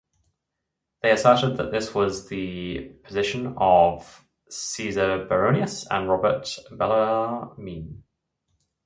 They 1.03 1.11
asserted 1.11 1.57
that 1.57 1.69
this 1.71 1.93
was 1.93 2.27
the 2.27 2.85
position 3.03 3.53
of 3.57 4.25
Caesar 4.49 5.27
Baronius 5.29 5.85
and 5.91 6.09
Robert 6.09 6.57
Bellarmine. 6.71 8.01